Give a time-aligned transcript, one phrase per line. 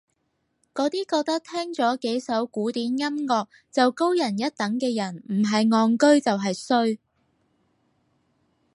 [0.73, 6.97] 嗰啲覺得聽咗幾首古典音樂就高人一等嘅人唔係戇居就係衰